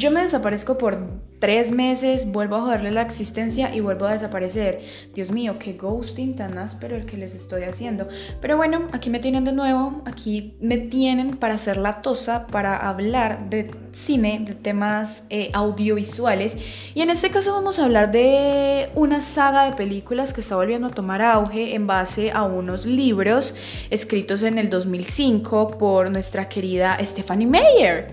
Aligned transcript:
Yo 0.00 0.10
me 0.10 0.22
desaparezco 0.22 0.78
por 0.78 0.96
tres 1.40 1.70
meses, 1.70 2.24
vuelvo 2.24 2.56
a 2.56 2.62
joderle 2.62 2.90
la 2.90 3.02
existencia 3.02 3.74
y 3.74 3.80
vuelvo 3.80 4.06
a 4.06 4.14
desaparecer. 4.14 4.78
Dios 5.12 5.30
mío, 5.30 5.56
qué 5.58 5.74
ghosting 5.74 6.36
tan 6.36 6.56
áspero 6.56 6.96
el 6.96 7.04
que 7.04 7.18
les 7.18 7.34
estoy 7.34 7.64
haciendo. 7.64 8.08
Pero 8.40 8.56
bueno, 8.56 8.86
aquí 8.92 9.10
me 9.10 9.18
tienen 9.18 9.44
de 9.44 9.52
nuevo, 9.52 10.00
aquí 10.06 10.54
me 10.58 10.78
tienen 10.78 11.36
para 11.36 11.56
hacer 11.56 11.76
la 11.76 12.00
tosa, 12.00 12.46
para 12.46 12.78
hablar 12.88 13.50
de 13.50 13.70
cine, 13.92 14.40
de 14.42 14.54
temas 14.54 15.22
eh, 15.28 15.50
audiovisuales. 15.52 16.56
Y 16.94 17.02
en 17.02 17.10
este 17.10 17.28
caso 17.28 17.52
vamos 17.52 17.78
a 17.78 17.84
hablar 17.84 18.10
de 18.10 18.88
una 18.94 19.20
saga 19.20 19.66
de 19.66 19.76
películas 19.76 20.32
que 20.32 20.40
está 20.40 20.56
volviendo 20.56 20.86
a 20.86 20.92
tomar 20.92 21.20
auge 21.20 21.74
en 21.74 21.86
base 21.86 22.30
a 22.30 22.44
unos 22.44 22.86
libros 22.86 23.54
escritos 23.90 24.44
en 24.44 24.56
el 24.56 24.70
2005 24.70 25.76
por 25.76 26.10
nuestra 26.10 26.48
querida 26.48 26.96
Stephanie 27.04 27.46
Meyer. 27.46 28.08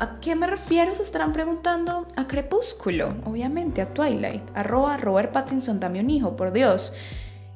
¿A 0.00 0.20
qué 0.20 0.36
me 0.36 0.46
refiero? 0.46 0.94
Se 0.94 1.02
estarán 1.02 1.32
preguntando. 1.32 2.06
A 2.14 2.28
Crepúsculo, 2.28 3.08
obviamente, 3.24 3.82
a 3.82 3.92
Twilight. 3.92 4.42
Arroba 4.54 4.96
Robert 4.96 5.32
Pattinson, 5.32 5.80
dame 5.80 5.98
un 5.98 6.08
hijo, 6.08 6.36
por 6.36 6.52
Dios. 6.52 6.92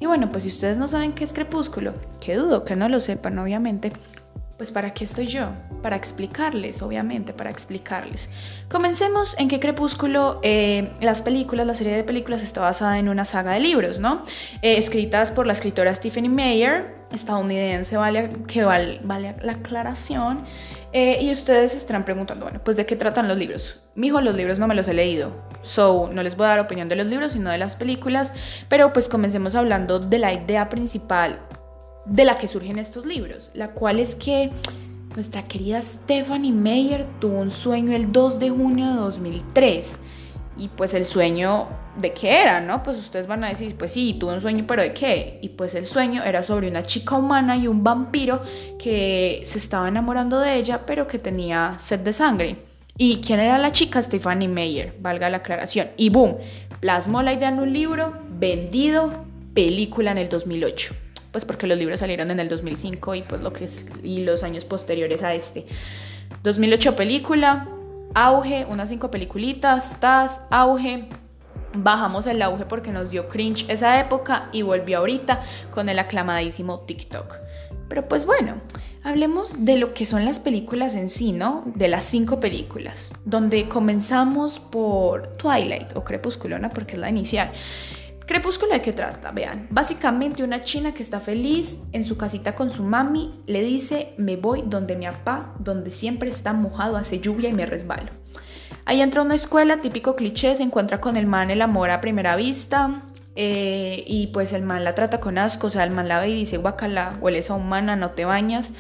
Y 0.00 0.06
bueno, 0.06 0.28
pues 0.28 0.42
si 0.42 0.48
ustedes 0.48 0.76
no 0.76 0.88
saben 0.88 1.12
qué 1.12 1.22
es 1.22 1.32
Crepúsculo, 1.32 1.94
que 2.20 2.34
dudo 2.34 2.64
que 2.64 2.74
no 2.74 2.88
lo 2.88 2.98
sepan, 2.98 3.38
obviamente, 3.38 3.92
pues 4.62 4.70
para 4.70 4.94
qué 4.94 5.02
estoy 5.02 5.26
yo, 5.26 5.48
para 5.82 5.96
explicarles, 5.96 6.82
obviamente, 6.82 7.32
para 7.32 7.50
explicarles. 7.50 8.30
Comencemos 8.68 9.34
en 9.36 9.48
que 9.48 9.58
Crepúsculo, 9.58 10.38
eh, 10.44 10.92
las 11.00 11.20
películas, 11.20 11.66
la 11.66 11.74
serie 11.74 11.96
de 11.96 12.04
películas 12.04 12.44
está 12.44 12.60
basada 12.60 13.00
en 13.00 13.08
una 13.08 13.24
saga 13.24 13.54
de 13.54 13.58
libros, 13.58 13.98
¿no? 13.98 14.22
Eh, 14.62 14.78
escritas 14.78 15.32
por 15.32 15.48
la 15.48 15.52
escritora 15.52 15.92
Stephanie 15.92 16.30
Meyer, 16.30 16.94
estadounidense, 17.10 17.96
vale, 17.96 18.30
que 18.46 18.62
vale 18.62 19.00
la 19.42 19.52
aclaración. 19.52 20.44
Eh, 20.92 21.18
y 21.20 21.32
ustedes 21.32 21.74
estarán 21.74 22.04
preguntando, 22.04 22.44
bueno, 22.44 22.60
pues 22.62 22.76
de 22.76 22.86
qué 22.86 22.94
tratan 22.94 23.26
los 23.26 23.36
libros. 23.36 23.80
Mijo, 23.96 24.20
los 24.20 24.36
libros 24.36 24.60
no 24.60 24.68
me 24.68 24.76
los 24.76 24.86
he 24.86 24.94
leído, 24.94 25.32
so 25.62 26.08
no 26.12 26.22
les 26.22 26.36
voy 26.36 26.46
a 26.46 26.50
dar 26.50 26.60
opinión 26.60 26.88
de 26.88 26.94
los 26.94 27.08
libros, 27.08 27.32
sino 27.32 27.50
de 27.50 27.58
las 27.58 27.74
películas, 27.74 28.32
pero 28.68 28.92
pues 28.92 29.08
comencemos 29.08 29.56
hablando 29.56 29.98
de 29.98 30.18
la 30.18 30.32
idea 30.32 30.68
principal 30.68 31.40
de 32.04 32.24
la 32.24 32.38
que 32.38 32.48
surgen 32.48 32.78
estos 32.78 33.06
libros, 33.06 33.50
la 33.54 33.68
cual 33.68 34.00
es 34.00 34.14
que 34.14 34.50
nuestra 35.14 35.44
querida 35.44 35.82
Stephanie 35.82 36.52
Meyer 36.52 37.06
tuvo 37.20 37.38
un 37.38 37.50
sueño 37.50 37.94
el 37.94 38.12
2 38.12 38.38
de 38.38 38.50
junio 38.50 38.88
de 38.88 38.96
2003 38.96 39.98
y 40.56 40.68
pues 40.68 40.94
el 40.94 41.04
sueño 41.04 41.68
de 41.96 42.12
qué 42.12 42.40
era, 42.40 42.60
¿no? 42.60 42.82
Pues 42.82 42.98
ustedes 42.98 43.26
van 43.26 43.44
a 43.44 43.48
decir, 43.48 43.76
pues 43.76 43.92
sí, 43.92 44.16
tuve 44.18 44.34
un 44.34 44.40
sueño, 44.40 44.64
pero 44.66 44.82
¿de 44.82 44.92
qué? 44.92 45.38
Y 45.42 45.50
pues 45.50 45.74
el 45.74 45.84
sueño 45.84 46.22
era 46.22 46.42
sobre 46.42 46.68
una 46.68 46.82
chica 46.82 47.16
humana 47.16 47.56
y 47.56 47.68
un 47.68 47.84
vampiro 47.84 48.42
que 48.78 49.42
se 49.44 49.58
estaba 49.58 49.88
enamorando 49.88 50.38
de 50.38 50.56
ella, 50.56 50.82
pero 50.86 51.06
que 51.06 51.18
tenía 51.18 51.76
sed 51.78 52.00
de 52.00 52.12
sangre. 52.12 52.56
¿Y 52.96 53.20
quién 53.20 53.40
era 53.40 53.58
la 53.58 53.72
chica? 53.72 54.02
Stephanie 54.02 54.48
Meyer, 54.48 54.94
valga 55.00 55.30
la 55.30 55.38
aclaración. 55.38 55.88
Y 55.96 56.10
boom, 56.10 56.36
plasmó 56.80 57.22
la 57.22 57.32
idea 57.32 57.48
en 57.48 57.58
un 57.58 57.72
libro, 57.72 58.12
vendido, 58.38 59.24
película 59.54 60.12
en 60.12 60.18
el 60.18 60.28
2008. 60.28 61.01
Pues 61.32 61.44
porque 61.44 61.66
los 61.66 61.78
libros 61.78 62.00
salieron 62.00 62.30
en 62.30 62.38
el 62.38 62.48
2005 62.48 63.14
y 63.16 63.22
pues 63.22 63.42
lo 63.42 63.52
que 63.52 63.64
es, 63.64 63.86
y 64.02 64.22
los 64.22 64.42
años 64.42 64.64
posteriores 64.64 65.22
a 65.22 65.34
este. 65.34 65.66
2008 66.42 66.94
película, 66.94 67.68
auge, 68.14 68.66
unas 68.68 68.88
cinco 68.88 69.10
peliculitas, 69.10 69.98
tas, 69.98 70.42
auge, 70.50 71.08
bajamos 71.74 72.26
el 72.26 72.42
auge 72.42 72.66
porque 72.66 72.90
nos 72.90 73.10
dio 73.10 73.28
cringe 73.28 73.64
esa 73.68 73.98
época 74.00 74.48
y 74.52 74.62
volvió 74.62 74.98
ahorita 74.98 75.42
con 75.70 75.88
el 75.88 75.98
aclamadísimo 75.98 76.80
TikTok. 76.80 77.36
Pero 77.88 78.08
pues 78.08 78.24
bueno, 78.24 78.54
hablemos 79.04 79.64
de 79.64 79.76
lo 79.76 79.92
que 79.94 80.06
son 80.06 80.24
las 80.24 80.38
películas 80.38 80.94
en 80.94 81.10
sí, 81.10 81.32
¿no? 81.32 81.62
De 81.74 81.88
las 81.88 82.04
cinco 82.04 82.40
películas, 82.40 83.12
donde 83.24 83.68
comenzamos 83.68 84.60
por 84.60 85.36
Twilight 85.36 85.94
o 85.94 86.04
Crepusculona 86.04 86.70
porque 86.70 86.94
es 86.94 86.98
la 86.98 87.10
inicial. 87.10 87.52
Crepúsculo 88.32 88.72
de 88.72 88.80
qué 88.80 88.94
trata, 88.94 89.30
vean. 89.30 89.66
Básicamente 89.68 90.42
una 90.42 90.64
china 90.64 90.94
que 90.94 91.02
está 91.02 91.20
feliz 91.20 91.78
en 91.92 92.02
su 92.06 92.16
casita 92.16 92.54
con 92.54 92.70
su 92.70 92.82
mami 92.82 93.42
le 93.46 93.62
dice, 93.62 94.14
me 94.16 94.36
voy 94.36 94.62
donde 94.64 94.96
mi 94.96 95.04
papá, 95.04 95.52
donde 95.58 95.90
siempre 95.90 96.30
está 96.30 96.54
mojado, 96.54 96.96
hace 96.96 97.18
lluvia 97.18 97.50
y 97.50 97.52
me 97.52 97.66
resbalo. 97.66 98.10
Ahí 98.86 99.02
entra 99.02 99.20
una 99.20 99.34
escuela, 99.34 99.82
típico 99.82 100.16
cliché, 100.16 100.54
se 100.54 100.62
encuentra 100.62 100.98
con 100.98 101.18
el 101.18 101.26
man, 101.26 101.50
el 101.50 101.60
amor 101.60 101.90
a 101.90 102.00
primera 102.00 102.34
vista, 102.34 103.02
eh, 103.36 104.02
y 104.06 104.28
pues 104.28 104.54
el 104.54 104.62
man 104.62 104.82
la 104.82 104.94
trata 104.94 105.20
con 105.20 105.36
asco, 105.36 105.66
o 105.66 105.70
sea, 105.70 105.84
el 105.84 105.90
man 105.90 106.08
la 106.08 106.18
ve 106.18 106.30
y 106.30 106.38
dice, 106.38 106.56
guacala, 106.56 107.18
hueles 107.20 107.50
a 107.50 107.54
humana, 107.54 107.96
no 107.96 108.12
te 108.12 108.24
bañas. 108.24 108.72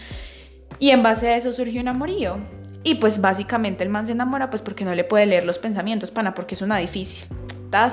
Y 0.78 0.92
en 0.92 1.02
base 1.02 1.28
a 1.28 1.36
eso 1.36 1.52
surge 1.52 1.78
un 1.78 1.88
amorío. 1.88 2.38
Y 2.84 2.94
pues 2.94 3.20
básicamente 3.20 3.84
el 3.84 3.90
man 3.90 4.06
se 4.06 4.12
enamora 4.12 4.48
pues 4.48 4.62
porque 4.62 4.86
no 4.86 4.94
le 4.94 5.04
puede 5.04 5.26
leer 5.26 5.44
los 5.44 5.58
pensamientos, 5.58 6.10
pana, 6.10 6.32
porque 6.34 6.54
es 6.54 6.62
una 6.62 6.78
difícil. 6.78 7.28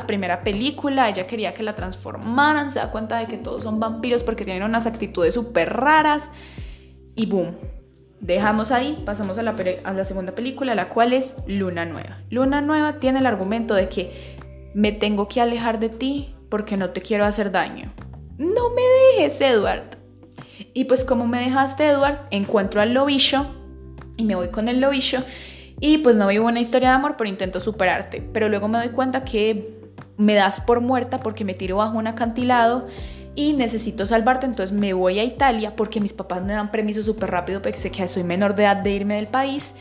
Primera 0.05 0.43
película, 0.43 1.09
ella 1.09 1.25
quería 1.25 1.53
que 1.53 1.63
la 1.63 1.75
transformaran, 1.75 2.71
se 2.71 2.79
da 2.79 2.91
cuenta 2.91 3.17
de 3.17 3.27
que 3.27 3.37
todos 3.37 3.63
son 3.63 3.79
vampiros 3.79 4.23
porque 4.23 4.43
tienen 4.43 4.63
unas 4.63 4.85
actitudes 4.85 5.33
súper 5.33 5.73
raras. 5.73 6.29
Y 7.15 7.25
boom, 7.25 7.55
Dejamos 8.19 8.71
ahí, 8.71 9.01
pasamos 9.05 9.37
a 9.37 9.43
la, 9.43 9.55
a 9.85 9.93
la, 9.93 10.03
segunda 10.03 10.33
película, 10.33 10.75
la 10.75 10.89
cual 10.89 11.13
es 11.13 11.33
Luna 11.47 11.85
Nueva. 11.85 12.17
Luna 12.29 12.59
Nueva 12.59 12.99
tiene 12.99 13.19
el 13.19 13.25
argumento 13.25 13.73
de 13.75 13.87
que 13.87 14.37
me 14.73 14.91
tengo 14.91 15.29
que 15.29 15.39
alejar 15.39 15.79
de 15.79 15.87
ti 15.87 16.35
porque 16.49 16.75
no 16.75 16.89
te 16.89 17.01
quiero 17.01 17.23
hacer 17.23 17.49
daño. 17.51 17.93
No 18.37 18.71
me 18.71 18.81
dejes, 18.81 19.39
Edward. 19.39 19.97
Y 20.73 20.85
pues 20.85 21.05
como 21.05 21.27
me 21.27 21.39
dejaste, 21.39 21.87
Edward, 21.87 22.27
encuentro 22.31 22.81
al 22.81 22.93
lobillo 22.93 23.45
y 24.17 24.25
me 24.25 24.35
voy 24.35 24.49
con 24.49 24.67
el 24.67 24.81
lobillo 24.81 25.19
y 25.79 25.99
pues 25.99 26.15
no 26.15 26.27
vivo 26.27 26.47
una 26.47 26.59
historia 26.59 26.89
de 26.89 26.95
amor, 26.95 27.15
pero 27.17 27.29
intento 27.29 27.59
superarte. 27.59 28.21
Pero 28.33 28.49
luego 28.49 28.67
me 28.67 28.79
doy 28.79 28.89
cuenta 28.89 29.23
que 29.23 29.79
me 30.17 30.33
das 30.33 30.59
por 30.61 30.81
muerta 30.81 31.19
porque 31.19 31.45
me 31.45 31.53
tiro 31.53 31.77
bajo 31.77 31.97
un 31.97 32.07
acantilado 32.07 32.87
y 33.35 33.53
necesito 33.53 34.05
salvarte, 34.05 34.45
entonces 34.45 34.77
me 34.77 34.91
voy 34.91 35.19
a 35.19 35.23
Italia 35.23 35.75
porque 35.75 36.01
mis 36.01 36.11
papás 36.11 36.43
me 36.43 36.53
dan 36.53 36.71
permiso 36.71 37.01
súper 37.03 37.31
rápido 37.31 37.61
porque 37.61 37.77
sé 37.77 37.91
que 37.91 38.05
soy 38.07 38.23
menor 38.23 38.55
de 38.55 38.63
edad 38.63 38.77
de 38.77 38.91
irme 38.91 39.15
del 39.15 39.27
país. 39.27 39.73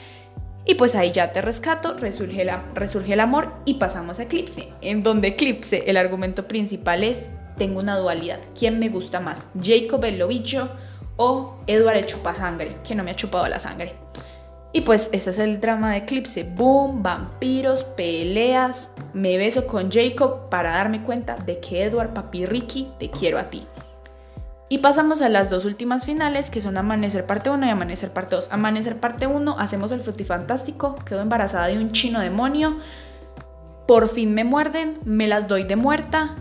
Y 0.65 0.75
pues 0.75 0.95
ahí 0.95 1.13
ya 1.13 1.33
te 1.33 1.41
rescato, 1.41 1.95
resurge, 1.95 2.45
la, 2.45 2.63
resurge 2.75 3.15
el 3.15 3.21
amor 3.21 3.55
y 3.65 3.75
pasamos 3.75 4.21
a 4.21 4.25
Eclipse, 4.25 4.69
en 4.83 5.03
donde 5.03 5.29
Eclipse 5.29 5.91
el 5.91 5.97
argumento 5.97 6.47
principal 6.47 7.03
es, 7.03 7.31
tengo 7.57 7.81
una 7.81 7.97
dualidad, 7.97 8.39
¿quién 8.57 8.79
me 8.79 8.91
gusta 8.91 9.19
más? 9.19 9.45
¿Jacob 9.61 10.05
el 10.05 10.19
lobicho 10.19 10.69
o 11.17 11.57
Edward 11.67 11.97
el 11.97 12.07
chupasangre, 12.07 12.77
que 12.87 12.95
no 12.95 13.03
me 13.03 13.13
ha 13.13 13.17
chupado 13.17 13.49
la 13.49 13.59
sangre? 13.59 13.95
Y 14.73 14.83
pues 14.83 15.09
ese 15.12 15.31
es 15.31 15.39
el 15.39 15.61
drama 15.61 15.93
de 15.93 15.99
Eclipse. 15.99 16.45
Boom, 16.45 17.03
vampiros, 17.03 17.84
peleas. 17.84 18.91
Me 19.15 19.39
beso 19.39 19.67
con 19.67 19.91
Jacob 19.91 20.49
para 20.51 20.73
darme 20.73 21.03
cuenta 21.03 21.37
de 21.37 21.59
que 21.61 21.84
Edward, 21.84 22.12
papi 22.12 22.45
Ricky, 22.45 22.89
te 22.99 23.11
quiero 23.11 23.39
a 23.39 23.51
ti. 23.51 23.67
Y 24.71 24.79
pasamos 24.79 25.23
a 25.23 25.31
las 25.31 25.49
dos 25.49 25.65
últimas 25.65 26.05
finales, 26.05 26.51
que 26.51 26.61
son 26.61 26.77
Amanecer 26.77 27.25
parte 27.25 27.49
1 27.49 27.67
y 27.67 27.71
Amanecer 27.71 28.12
parte 28.12 28.34
2. 28.34 28.49
Amanecer 28.51 29.01
parte 29.01 29.27
1, 29.27 29.59
hacemos 29.59 29.93
el 29.93 30.03
frutifantástico, 30.03 30.97
quedo 31.06 31.23
embarazada 31.23 31.69
de 31.69 31.79
un 31.79 31.93
chino 31.93 32.21
demonio, 32.21 32.77
por 33.87 34.11
fin 34.11 34.35
me 34.35 34.45
muerden, 34.45 34.99
me 35.06 35.27
las 35.27 35.49
doy 35.49 35.65
de 35.65 35.77
muerta 35.77 36.37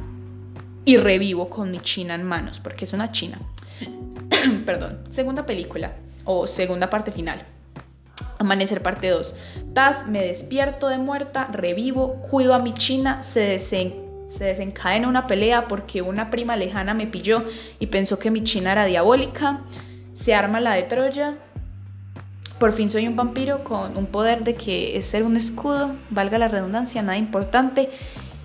y 0.84 0.98
revivo 0.98 1.50
con 1.50 1.72
mi 1.72 1.80
china 1.80 2.16
en 2.16 2.24
manos, 2.24 2.60
porque 2.60 2.84
es 2.84 2.92
una 2.92 3.14
china. 3.14 3.40
Perdón, 4.66 5.06
segunda 5.10 5.46
película 5.46 5.94
o 6.26 6.48
segunda 6.48 6.90
parte 6.90 7.12
final. 7.12 7.46
Amanecer 8.40 8.82
parte 8.82 9.10
2. 9.10 9.34
Tas, 9.74 10.08
me 10.08 10.24
despierto 10.24 10.88
de 10.88 10.98
muerta, 10.98 11.48
revivo, 11.52 12.22
cuido 12.30 12.54
a 12.54 12.60
mi 12.60 12.74
china, 12.74 13.24
se, 13.24 13.60
se 13.60 13.94
desencadena 14.40 15.08
una 15.08 15.28
pelea 15.28 15.68
porque 15.68 16.02
una 16.02 16.30
prima 16.30 16.56
lejana 16.56 16.94
me 16.94 17.08
pilló 17.08 17.44
y 17.80 17.88
pensó 17.88 18.20
que 18.20 18.32
mi 18.32 18.44
china 18.44 18.72
era 18.72 18.86
diabólica. 18.86 19.62
Se 20.14 20.34
arma 20.34 20.60
la 20.60 20.74
de 20.74 20.84
Troya. 20.84 21.38
Por 22.60 22.74
fin 22.74 22.90
soy 22.90 23.08
un 23.08 23.16
vampiro 23.16 23.64
con 23.64 23.98
un 23.98 24.08
poder 24.08 24.44
de 24.44 24.56
que 24.56 24.98
es 24.98 25.06
ser 25.06 25.24
un 25.24 25.38
escudo, 25.38 25.96
valga 26.10 26.40
la 26.40 26.48
redundancia, 26.48 27.04
nada 27.04 27.18
importante. 27.18 27.90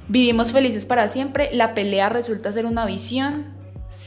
Vivimos 0.08 0.52
felices 0.52 0.84
para 0.84 1.08
siempre. 1.08 1.48
La 1.52 1.74
pelea 1.74 2.08
resulta 2.08 2.52
ser 2.52 2.66
una 2.66 2.84
visión. 2.84 3.46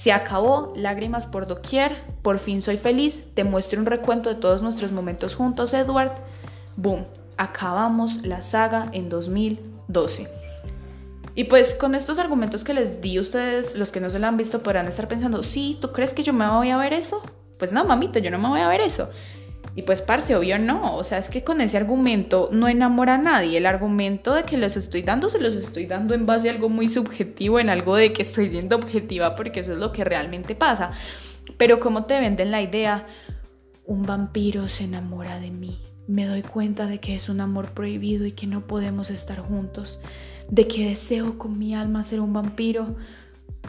Se 0.06 0.14
acabó, 0.14 0.72
lágrimas 0.76 1.26
por 1.26 1.48
doquier, 1.48 2.04
por 2.22 2.38
fin 2.38 2.62
soy 2.62 2.78
feliz, 2.78 3.24
te 3.34 3.44
muestro 3.44 3.80
un 3.80 3.88
recuento 3.88 4.30
de 4.30 4.36
todos 4.36 4.62
nuestros 4.62 4.92
momentos 4.92 5.34
juntos, 5.34 5.74
Edward. 5.74 6.12
Boom, 6.76 7.06
acabamos 7.38 8.18
la 8.18 8.42
saga 8.42 8.88
en 8.92 9.10
2012. 9.10 10.30
Y 11.34 11.46
pues 11.46 11.74
con 11.74 11.96
estos 11.96 12.20
argumentos 12.20 12.64
que 12.64 12.76
les 12.76 13.02
di, 13.02 13.18
ustedes, 13.18 13.76
los 13.76 13.92
que 13.92 14.00
no 14.00 14.12
se 14.12 14.20
la 14.20 14.28
han 14.28 14.38
visto, 14.38 14.62
podrán 14.62 14.88
estar 14.88 15.08
pensando, 15.08 15.42
sí, 15.42 15.80
¿tú 15.82 15.92
crees 15.92 16.14
que 16.14 16.22
yo 16.22 16.34
me 16.34 16.48
voy 16.48 16.70
a 16.70 16.78
ver 16.78 16.94
eso? 16.94 17.24
Pues 17.58 17.72
no, 17.72 17.84
mamita, 17.84 18.20
yo 18.20 18.30
no 18.30 18.38
me 18.38 18.50
voy 18.50 18.60
a 18.60 18.68
ver 18.68 18.82
eso. 18.82 19.10
Y 19.76 19.82
pues, 19.82 20.02
parce, 20.02 20.36
obvio 20.36 20.58
no. 20.58 20.96
O 20.96 21.04
sea, 21.04 21.18
es 21.18 21.30
que 21.30 21.44
con 21.44 21.60
ese 21.60 21.76
argumento 21.78 22.50
no 22.52 22.68
enamora 22.70 23.16
a 23.16 23.18
nadie. 23.18 23.58
El 23.58 23.66
argumento 23.66 24.34
de 24.34 24.44
que 24.44 24.58
los 24.58 24.78
estoy 24.78 25.02
dando, 25.02 25.30
se 25.30 25.40
los 25.40 25.54
estoy 25.54 25.86
dando 25.86 26.14
en 26.14 26.26
base 26.26 26.50
a 26.50 26.54
algo 26.54 26.70
muy 26.70 26.88
subjetivo, 26.88 27.60
en 27.60 27.70
algo 27.70 27.96
de 27.96 28.14
que 28.14 28.22
estoy 28.22 28.50
siendo 28.50 28.78
objetiva, 28.78 29.36
porque 29.36 29.60
eso 29.60 29.74
es 29.74 29.80
lo 29.80 29.92
que 29.92 30.06
realmente 30.06 30.56
pasa. 30.56 30.92
Pero 31.58 31.80
como 31.80 32.06
te 32.06 32.20
venden 32.20 32.52
la 32.52 32.62
idea, 32.62 33.06
un 33.86 34.04
vampiro 34.04 34.68
se 34.68 34.86
enamora 34.86 35.40
de 35.40 35.52
mí. 35.52 35.82
me 36.08 36.26
doy 36.26 36.44
cuenta 36.44 36.86
de 36.86 37.00
que 37.00 37.16
es 37.16 37.30
un 37.30 37.42
amor 37.42 37.72
prohibido 37.72 38.26
y 38.26 38.32
que 38.32 38.48
no 38.48 38.68
podemos 38.68 39.10
estar 39.10 39.40
juntos, 39.40 40.00
de 40.50 40.68
que 40.68 40.90
deseo 40.90 41.38
con 41.38 41.58
mi 41.58 41.74
alma 41.74 42.04
ser 42.04 42.20
un 42.20 42.34
vampiro, 42.34 42.96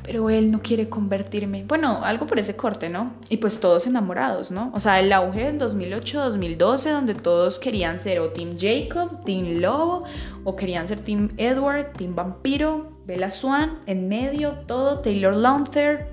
pero 0.06 0.31
él 0.31 0.53
no 0.53 0.62
quiere 0.62 0.88
convertirme. 0.88 1.64
Bueno, 1.67 2.05
algo 2.05 2.26
por 2.26 2.38
ese 2.38 2.55
corte, 2.55 2.88
¿no? 2.88 3.12
Y 3.29 3.38
pues 3.38 3.58
todos 3.58 3.88
enamorados, 3.88 4.53
¿no? 4.53 4.70
O 4.73 4.79
sea, 4.79 5.00
el 5.00 5.12
auge 5.12 5.53
del 5.53 5.58
2008-2012, 5.58 6.93
donde 6.93 7.14
todos 7.14 7.58
querían 7.58 7.99
ser 7.99 8.20
o 8.20 8.31
Team 8.31 8.56
Jacob, 8.56 9.25
Team 9.25 9.58
Lobo, 9.61 10.05
o 10.44 10.55
querían 10.55 10.87
ser 10.87 11.00
Team 11.00 11.31
Edward, 11.37 11.93
Team 11.94 12.14
Vampiro, 12.14 12.93
Bella 13.05 13.32
Swan, 13.32 13.81
en 13.87 14.06
medio, 14.06 14.53
todo, 14.69 15.00
Taylor 15.00 15.35
Lautner, 15.35 16.06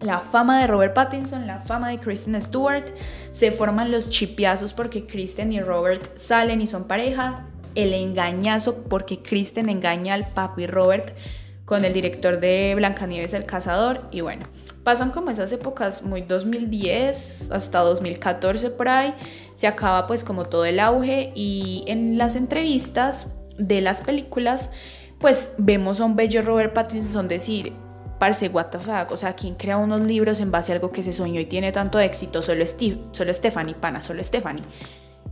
la 0.00 0.20
fama 0.20 0.60
de 0.60 0.66
Robert 0.66 0.92
Pattinson, 0.92 1.46
la 1.46 1.60
fama 1.60 1.88
de 1.88 2.00
Kristen 2.00 2.40
Stewart, 2.40 2.84
se 3.32 3.50
forman 3.52 3.90
los 3.90 4.10
chipiazos 4.10 4.74
porque 4.74 5.06
Kristen 5.06 5.52
y 5.52 5.60
Robert 5.60 6.18
salen 6.18 6.60
y 6.60 6.66
son 6.66 6.84
pareja, 6.84 7.46
el 7.74 7.94
engañazo 7.94 8.84
porque 8.84 9.22
Kristen 9.22 9.70
engaña 9.70 10.12
al 10.12 10.34
papi 10.34 10.66
Robert 10.66 11.16
con 11.64 11.84
el 11.84 11.92
director 11.92 12.40
de 12.40 12.74
Blancanieves 12.76 13.34
el 13.34 13.46
Cazador 13.46 14.08
y 14.10 14.20
bueno, 14.20 14.44
pasan 14.82 15.10
como 15.10 15.30
esas 15.30 15.52
épocas 15.52 16.02
muy 16.02 16.22
2010 16.22 17.50
hasta 17.50 17.80
2014 17.80 18.70
por 18.70 18.88
ahí, 18.88 19.14
se 19.54 19.66
acaba 19.66 20.06
pues 20.06 20.24
como 20.24 20.44
todo 20.44 20.64
el 20.64 20.80
auge 20.80 21.32
y 21.34 21.84
en 21.86 22.18
las 22.18 22.36
entrevistas 22.36 23.28
de 23.58 23.80
las 23.80 24.02
películas 24.02 24.70
pues 25.18 25.52
vemos 25.56 26.00
a 26.00 26.04
un 26.04 26.16
bello 26.16 26.42
Robert 26.42 26.74
Pattinson 26.74 27.28
decir 27.28 27.72
parce, 28.18 28.48
what 28.48 28.66
the 28.66 28.78
fuck, 28.78 29.10
o 29.10 29.16
sea, 29.16 29.34
¿quién 29.34 29.56
crea 29.56 29.76
unos 29.76 30.00
libros 30.02 30.38
en 30.38 30.52
base 30.52 30.70
a 30.70 30.76
algo 30.76 30.92
que 30.92 31.02
se 31.02 31.12
soñó 31.12 31.40
y 31.40 31.46
tiene 31.46 31.72
tanto 31.72 31.98
éxito? 31.98 32.40
Solo 32.40 32.64
Steve, 32.64 33.00
solo 33.10 33.34
Stephanie, 33.34 33.74
pana, 33.74 34.00
solo 34.00 34.22
Stephanie. 34.22 34.62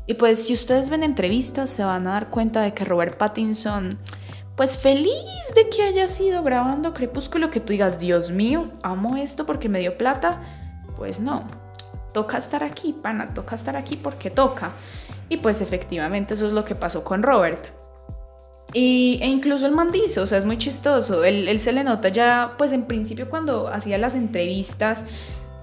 Y 0.08 0.14
pues 0.14 0.44
si 0.44 0.54
ustedes 0.54 0.90
ven 0.90 1.04
entrevistas 1.04 1.70
se 1.70 1.84
van 1.84 2.08
a 2.08 2.14
dar 2.14 2.30
cuenta 2.30 2.62
de 2.62 2.74
que 2.74 2.84
Robert 2.84 3.16
Pattinson, 3.16 3.96
pues 4.60 4.76
feliz 4.76 5.14
de 5.54 5.70
que 5.70 5.82
haya 5.84 6.06
sido 6.06 6.42
grabando 6.42 6.92
Crepúsculo, 6.92 7.50
que 7.50 7.60
tú 7.60 7.72
digas, 7.72 7.98
Dios 7.98 8.30
mío, 8.30 8.68
amo 8.82 9.16
esto 9.16 9.46
porque 9.46 9.70
me 9.70 9.78
dio 9.78 9.96
plata, 9.96 10.42
pues 10.98 11.18
no, 11.18 11.44
toca 12.12 12.36
estar 12.36 12.62
aquí, 12.62 12.92
pana, 12.92 13.32
toca 13.32 13.54
estar 13.54 13.74
aquí 13.74 13.96
porque 13.96 14.28
toca. 14.28 14.72
Y 15.30 15.38
pues 15.38 15.62
efectivamente 15.62 16.34
eso 16.34 16.46
es 16.46 16.52
lo 16.52 16.66
que 16.66 16.74
pasó 16.74 17.04
con 17.04 17.22
Robert. 17.22 17.68
Y, 18.74 19.18
e 19.22 19.28
incluso 19.28 19.64
el 19.64 19.72
man 19.72 19.92
dice, 19.92 20.20
o 20.20 20.26
sea, 20.26 20.36
es 20.36 20.44
muy 20.44 20.58
chistoso, 20.58 21.24
él, 21.24 21.48
él, 21.48 21.58
se 21.58 21.72
le 21.72 21.82
nota 21.82 22.10
ya, 22.10 22.56
pues 22.58 22.72
en 22.72 22.84
principio 22.84 23.30
cuando 23.30 23.68
hacía 23.68 23.96
las 23.96 24.14
entrevistas 24.14 25.04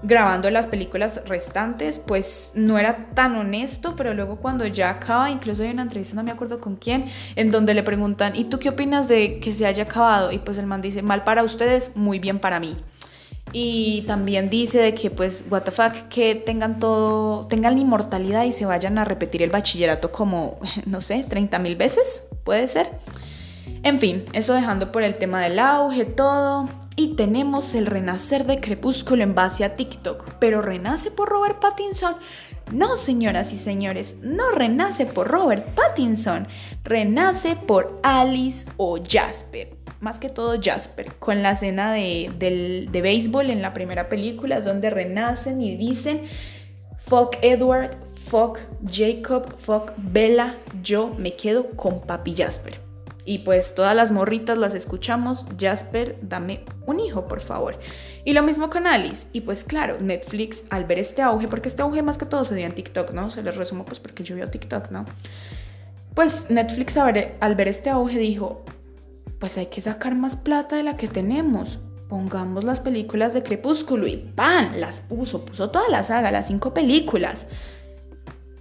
grabando 0.02 0.48
las 0.50 0.66
películas 0.66 1.20
restantes, 1.26 1.98
pues 1.98 2.52
no 2.54 2.78
era 2.78 3.08
tan 3.14 3.36
honesto, 3.36 3.94
pero 3.96 4.14
luego 4.14 4.36
cuando 4.36 4.66
ya 4.66 4.90
acaba, 4.90 5.30
incluso 5.30 5.62
hay 5.62 5.70
una 5.70 5.82
entrevista, 5.82 6.14
no 6.14 6.22
me 6.22 6.30
acuerdo 6.30 6.60
con 6.60 6.76
quién, 6.76 7.06
en 7.36 7.50
donde 7.50 7.74
le 7.74 7.82
preguntan, 7.82 8.36
¿y 8.36 8.44
tú 8.44 8.58
qué 8.58 8.68
opinas 8.68 9.08
de 9.08 9.40
que 9.40 9.52
se 9.52 9.66
haya 9.66 9.84
acabado? 9.84 10.30
Y 10.32 10.38
pues 10.38 10.58
el 10.58 10.66
man 10.66 10.82
dice, 10.82 11.02
mal 11.02 11.24
para 11.24 11.42
ustedes, 11.42 11.90
muy 11.96 12.18
bien 12.18 12.38
para 12.38 12.60
mí. 12.60 12.76
Y 13.52 14.02
también 14.02 14.50
dice 14.50 14.78
de 14.78 14.94
que 14.94 15.10
pues 15.10 15.44
what 15.50 15.62
the 15.62 15.70
fuck 15.70 16.08
que 16.10 16.34
tengan 16.34 16.78
todo, 16.78 17.46
tengan 17.46 17.74
la 17.74 17.80
inmortalidad 17.80 18.44
y 18.44 18.52
se 18.52 18.66
vayan 18.66 18.98
a 18.98 19.04
repetir 19.04 19.42
el 19.42 19.50
bachillerato 19.50 20.12
como, 20.12 20.58
no 20.86 21.00
sé, 21.00 21.24
30 21.28 21.58
mil 21.58 21.76
veces, 21.76 22.24
puede 22.44 22.66
ser. 22.66 22.90
En 23.82 24.00
fin, 24.00 24.24
eso 24.32 24.54
dejando 24.54 24.92
por 24.92 25.02
el 25.02 25.16
tema 25.16 25.40
del 25.42 25.58
auge, 25.58 26.04
todo. 26.04 26.68
Y 26.98 27.14
tenemos 27.14 27.76
el 27.76 27.86
renacer 27.86 28.44
de 28.44 28.58
Crepúsculo 28.58 29.22
en 29.22 29.32
base 29.32 29.62
a 29.62 29.76
TikTok. 29.76 30.34
Pero 30.40 30.62
renace 30.62 31.12
por 31.12 31.28
Robert 31.28 31.60
Pattinson. 31.60 32.16
No, 32.72 32.96
señoras 32.96 33.52
y 33.52 33.56
señores, 33.56 34.16
no 34.20 34.50
renace 34.50 35.06
por 35.06 35.28
Robert 35.28 35.64
Pattinson. 35.76 36.48
Renace 36.82 37.54
por 37.54 38.00
Alice 38.02 38.66
o 38.78 38.98
Jasper 39.00 39.76
más 40.00 40.18
que 40.20 40.28
todo 40.28 40.56
Jasper, 40.60 41.14
con 41.18 41.42
la 41.42 41.52
escena 41.52 41.92
de, 41.92 42.86
de 42.88 43.00
béisbol 43.02 43.50
en 43.50 43.62
la 43.62 43.74
primera 43.74 44.08
película, 44.08 44.58
es 44.58 44.64
donde 44.64 44.90
renacen 44.90 45.60
y 45.60 45.76
dicen, 45.76 46.22
fuck 46.98 47.36
Edward, 47.42 47.96
fuck 48.30 48.60
Jacob, 48.88 49.56
fuck 49.58 49.92
Bella, 49.96 50.56
yo 50.84 51.12
me 51.18 51.34
quedo 51.34 51.70
con 51.70 52.00
papi 52.00 52.34
Jasper. 52.36 52.87
Y 53.28 53.40
pues 53.40 53.74
todas 53.74 53.94
las 53.94 54.10
morritas 54.10 54.56
las 54.56 54.74
escuchamos, 54.74 55.44
Jasper, 55.60 56.16
dame 56.22 56.64
un 56.86 56.98
hijo, 56.98 57.28
por 57.28 57.42
favor. 57.42 57.78
Y 58.24 58.32
lo 58.32 58.42
mismo 58.42 58.70
con 58.70 58.86
Alice. 58.86 59.26
Y 59.34 59.42
pues 59.42 59.64
claro, 59.64 59.98
Netflix 60.00 60.64
al 60.70 60.86
ver 60.86 60.98
este 60.98 61.20
auge, 61.20 61.46
porque 61.46 61.68
este 61.68 61.82
auge 61.82 62.00
más 62.00 62.16
que 62.16 62.24
todo 62.24 62.46
se 62.46 62.54
dio 62.54 62.64
en 62.64 62.72
TikTok, 62.72 63.10
¿no? 63.10 63.30
Se 63.30 63.42
les 63.42 63.54
resumo 63.54 63.84
pues 63.84 64.00
porque 64.00 64.24
yo 64.24 64.34
veo 64.34 64.48
TikTok, 64.48 64.90
¿no? 64.90 65.04
Pues 66.14 66.48
Netflix 66.48 66.96
al 66.96 67.54
ver 67.54 67.68
este 67.68 67.90
auge 67.90 68.18
dijo, 68.18 68.64
pues 69.38 69.58
hay 69.58 69.66
que 69.66 69.82
sacar 69.82 70.14
más 70.14 70.34
plata 70.36 70.76
de 70.76 70.84
la 70.84 70.96
que 70.96 71.06
tenemos. 71.06 71.78
Pongamos 72.08 72.64
las 72.64 72.80
películas 72.80 73.34
de 73.34 73.42
Crepúsculo 73.42 74.06
y 74.06 74.16
¡pam! 74.16 74.76
Las 74.76 75.02
puso, 75.02 75.44
puso 75.44 75.68
toda 75.68 75.90
la 75.90 76.02
saga, 76.02 76.30
las 76.30 76.46
cinco 76.46 76.72
películas. 76.72 77.46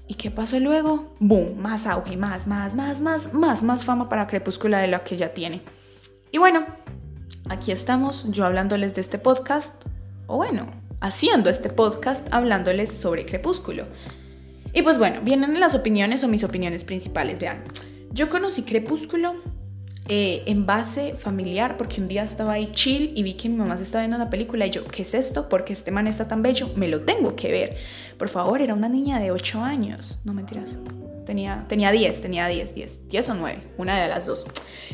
¿Y 0.07 0.15
qué 0.15 0.31
pasó 0.31 0.59
luego? 0.59 1.13
¡Boom! 1.19 1.59
Más 1.59 1.85
auge, 1.85 2.15
más, 2.15 2.47
más, 2.47 2.73
más, 2.73 3.01
más, 3.01 3.33
más, 3.33 3.61
más 3.61 3.85
fama 3.85 4.07
para 4.07 4.27
Crepúsculo 4.27 4.77
de 4.77 4.87
lo 4.87 5.03
que 5.03 5.17
ya 5.17 5.33
tiene. 5.33 5.61
Y 6.31 6.37
bueno, 6.37 6.65
aquí 7.49 7.71
estamos, 7.71 8.25
yo 8.29 8.45
hablándoles 8.45 8.95
de 8.95 9.01
este 9.01 9.17
podcast, 9.17 9.73
o 10.27 10.37
bueno, 10.37 10.67
haciendo 11.01 11.49
este 11.49 11.69
podcast 11.69 12.25
hablándoles 12.31 12.91
sobre 12.91 13.25
Crepúsculo. 13.25 13.85
Y 14.73 14.81
pues 14.81 14.97
bueno, 14.97 15.21
vienen 15.23 15.59
las 15.59 15.75
opiniones 15.75 16.23
o 16.23 16.27
mis 16.27 16.43
opiniones 16.43 16.83
principales. 16.85 17.39
Vean, 17.39 17.63
yo 18.11 18.29
conocí 18.29 18.63
Crepúsculo 18.63 19.35
eh, 20.09 20.43
en 20.45 20.65
base 20.65 21.15
familiar, 21.19 21.75
porque 21.75 21.99
un 21.99 22.07
día 22.07 22.23
estaba 22.23 22.53
ahí 22.53 22.71
chill 22.73 23.11
y 23.13 23.23
vi 23.23 23.33
que 23.33 23.49
mi 23.49 23.57
mamá 23.57 23.75
se 23.75 23.83
estaba 23.83 24.03
viendo 24.03 24.15
una 24.15 24.29
película 24.29 24.65
y 24.65 24.69
yo, 24.69 24.85
¿qué 24.85 25.01
es 25.01 25.13
esto? 25.13 25.49
Porque 25.49 25.73
este 25.73 25.91
man 25.91 26.07
está 26.07 26.27
tan 26.27 26.41
bello, 26.41 26.69
me 26.75 26.87
lo 26.87 27.01
tengo 27.01 27.35
que 27.35 27.51
ver. 27.51 27.77
Por 28.17 28.29
favor, 28.29 28.61
era 28.61 28.73
una 28.73 28.87
niña 28.87 29.19
de 29.19 29.31
8 29.31 29.61
años, 29.61 30.17
no 30.23 30.33
mentiras. 30.33 30.69
Tenía, 31.25 31.65
tenía 31.67 31.91
10, 31.91 32.21
tenía 32.21 32.47
10, 32.47 32.73
10, 32.73 33.09
10 33.09 33.29
o 33.29 33.33
9, 33.33 33.59
una 33.77 34.01
de 34.01 34.07
las 34.07 34.25
dos. 34.25 34.45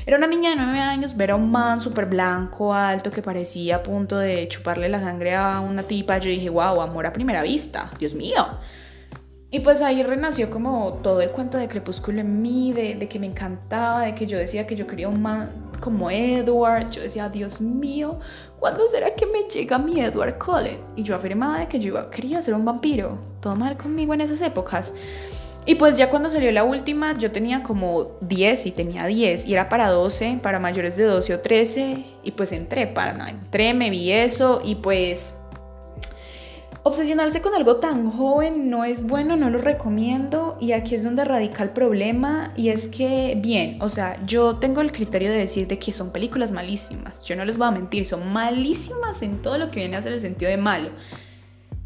Era 0.07 0.18
una 0.18 0.25
niña 0.25 0.50
de 0.50 0.56
9 0.56 0.80
años, 0.80 1.16
ver 1.16 1.30
a 1.30 1.36
un 1.36 1.51
man 1.51 1.80
súper 1.80 2.07
blanco, 2.07 2.74
alto, 2.74 3.12
que 3.12 3.21
parecía 3.21 3.75
a 3.75 3.83
punto 3.83 4.18
de 4.18 4.48
chuparle 4.48 4.89
la 4.89 5.00
sangre 5.00 5.36
a 5.36 5.59
una 5.59 5.83
tipa. 5.83 6.18
Yo 6.18 6.31
dije, 6.31 6.50
wow, 6.50 6.81
amor 6.81 7.06
a 7.06 7.13
primera 7.13 7.44
vista, 7.44 7.92
Dios 8.00 8.16
mío. 8.16 8.48
Y 9.54 9.60
pues 9.60 9.83
ahí 9.83 10.02
renació 10.02 10.50
como 10.50 10.94
todo 11.04 11.22
el 11.22 11.30
cuento 11.30 11.60
de 11.60 11.68
Crepúsculo 11.68 12.22
en 12.22 12.42
mí, 12.42 12.74
de, 12.74 13.07
que 13.07 13.19
me 13.19 13.28
encantaba, 13.28 14.02
de 14.02 14.16
que 14.16 14.26
yo 14.26 14.36
decía 14.36 14.66
que 14.66 14.76
yo 14.76 14.88
quería 14.88 15.07
un 15.07 15.22
man 15.22 15.52
como 15.80 16.10
Edward. 16.10 16.90
Yo 16.90 17.04
decía, 17.04 17.30
Dios 17.30 17.62
mío, 17.62 18.18
¿cuándo 18.60 18.88
será 18.88 19.14
que 19.14 19.28
me 19.28 19.44
llega 19.54 19.78
mi 19.78 20.02
Edward 20.02 20.40
Cullen? 20.40 20.80
Y 20.95 21.04
yo 21.04 21.16
afirmaba 21.16 21.60
de 21.60 21.68
que 21.68 21.80
yo 21.80 22.10
quería 22.10 22.42
ser 22.42 22.56
un 22.56 22.66
vampiro. 22.66 23.19
Todo 23.42 23.56
mal 23.56 23.78
conmigo 23.78 24.16
en 24.16 24.22
esas 24.22 24.42
épocas. 24.42 24.92
Y 25.68 25.76
pues 25.76 25.98
ya 25.98 26.10
cuando 26.10 26.31
salió 26.31 26.52
la 26.52 26.64
última, 26.64 27.16
yo 27.19 27.31
tenía 27.31 27.62
como 27.62 28.18
10 28.22 28.66
y 28.66 28.72
tenía 28.72 29.06
10. 29.06 29.45
Y 29.45 29.54
era 29.54 29.69
para 29.69 29.90
12, 29.90 30.40
para 30.42 30.57
mayores 30.57 30.98
de 30.98 31.04
12 31.04 31.31
o 31.31 31.40
13. 31.42 32.04
Y 32.24 32.31
pues 32.31 32.52
entré, 32.54 32.88
para, 32.88 33.30
entré, 33.30 33.76
me 33.76 33.92
vi 33.92 34.14
eso 34.14 34.62
y 34.66 34.74
pues 34.74 35.31
Obsesionarse 36.85 37.42
con 37.42 37.56
algo 37.56 37.78
tan 37.78 38.11
joven 38.11 38.69
no 38.69 38.83
es 38.83 39.04
bueno, 39.07 39.37
no 39.37 39.49
lo 39.49 39.57
recomiendo 39.59 40.57
y 40.59 40.73
aquí 40.73 40.95
es 40.95 41.04
donde 41.06 41.23
radica 41.23 41.63
el 41.63 41.69
problema 41.69 42.52
y 42.57 42.69
es 42.69 42.90
que, 42.90 43.40
bien, 43.42 43.81
o 43.81 43.90
sea, 43.90 44.19
yo 44.25 44.57
tengo 44.57 44.81
el 44.81 44.92
criterio 44.92 45.31
de 45.31 45.37
decir 45.37 45.66
de 45.68 45.80
que 45.80 45.94
son 45.94 46.11
películas 46.11 46.52
malísimas, 46.52 47.23
yo 47.23 47.37
no 47.37 47.45
les 47.45 47.57
voy 47.57 47.69
a 47.69 47.71
mentir, 47.71 48.06
son 48.06 48.33
malísimas 48.33 49.21
en 49.21 49.42
todo 49.42 49.57
lo 49.57 49.71
que 49.71 49.80
viene 49.80 49.95
a 49.95 50.02
ser 50.02 50.11
el 50.11 50.19
sentido 50.19 50.52
de 50.52 50.57
malo, 50.57 50.90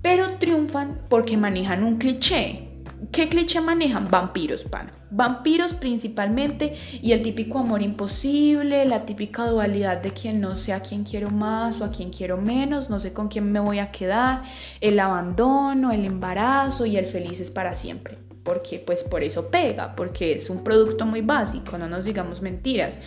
pero 0.02 0.40
triunfan 0.40 1.02
porque 1.10 1.38
manejan 1.38 1.84
un 1.84 2.00
cliché, 2.00 2.67
¿Qué 3.12 3.30
cliché 3.30 3.62
manejan? 3.62 4.08
Vampiros, 4.10 4.64
pana. 4.64 4.92
Vampiros 5.12 5.74
principalmente 5.74 6.74
y 7.02 7.12
el 7.12 7.22
típico 7.22 7.60
amor 7.60 7.82
imposible, 7.82 8.86
la 8.86 9.06
típica 9.06 9.46
dualidad 9.46 10.02
de 10.02 10.12
quien 10.12 10.42
no 10.42 10.56
sé 10.56 10.74
a 10.74 10.82
quién 10.82 11.04
quiero 11.04 11.30
más 11.30 11.80
o 11.80 11.86
a 11.86 11.92
quién 11.92 12.10
quiero 12.12 12.38
menos, 12.38 12.90
no 12.90 13.00
sé 13.00 13.14
con 13.14 13.28
quién 13.28 13.52
me 13.52 13.60
voy 13.60 13.80
a 13.80 13.92
quedar, 13.92 14.44
el 14.82 15.00
abandono, 15.00 15.92
el 15.92 16.06
embarazo 16.06 16.86
y 16.86 16.98
el 16.98 17.06
feliz 17.06 17.40
es 17.40 17.52
para 17.52 17.76
siempre. 17.76 18.18
Porque 18.44 18.80
pues 18.80 19.04
por 19.04 19.24
eso 19.24 19.50
pega, 19.50 19.96
porque 19.96 20.34
es 20.34 20.50
un 20.50 20.64
producto 20.64 21.06
muy 21.06 21.22
básico, 21.22 21.78
no 21.78 21.88
nos 21.88 22.04
digamos 22.04 22.42
mentiras. 22.42 23.00